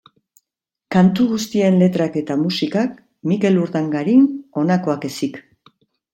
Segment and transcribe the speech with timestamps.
[0.95, 2.97] Kantu guztien letrak eta musikak:
[3.33, 4.27] Mikel Urdangarin,
[4.63, 5.41] honakoak ezik.